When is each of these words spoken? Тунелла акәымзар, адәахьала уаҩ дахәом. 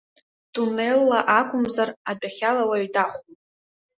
Тунелла 0.53 1.19
акәымзар, 1.39 1.89
адәахьала 2.09 2.63
уаҩ 2.69 2.85
дахәом. 2.93 3.29